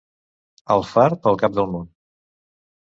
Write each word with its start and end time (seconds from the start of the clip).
Alfarb, 0.77 1.31
el 1.33 1.39
cap 1.45 1.57
del 1.61 1.71
món. 1.77 1.89